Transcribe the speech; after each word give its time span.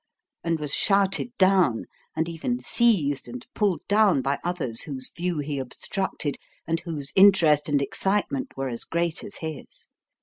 And 0.43 0.59
was 0.59 0.73
shouted 0.73 1.31
down, 1.37 1.85
and 2.15 2.27
even 2.27 2.59
seized 2.59 3.27
and 3.27 3.45
pulled 3.53 3.81
down 3.87 4.23
by 4.23 4.39
others 4.43 4.81
whose 4.81 5.11
view 5.15 5.37
he 5.37 5.59
obstructed, 5.59 6.37
and 6.65 6.79
whose 6.79 7.11
interest 7.15 7.69
and 7.69 7.79
excitement 7.83 8.57
were 8.57 8.67
as 8.67 8.83
great 8.83 9.23
as 9.23 9.35
his. 9.41 9.89